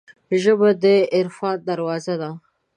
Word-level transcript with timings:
ژبه 0.41 0.69
د 0.83 0.85
عرفان 1.15 1.57
دروازه 1.69 2.15
ده 2.21 2.31